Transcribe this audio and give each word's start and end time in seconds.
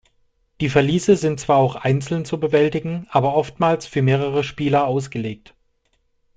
Die 0.61 0.69
Verliese 0.69 1.15
sind 1.15 1.39
zwar 1.39 1.57
auch 1.57 1.75
einzeln 1.75 2.25
zu 2.25 2.39
bewältigen, 2.39 3.05
aber 3.11 3.35
oftmals 3.35 3.85
für 3.85 4.01
mehrere 4.01 4.43
Spieler 4.43 4.87
ausgelegt. 4.87 5.53